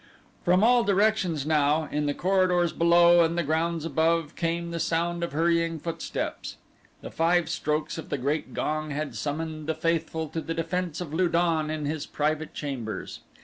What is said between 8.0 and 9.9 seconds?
the great gong had summoned the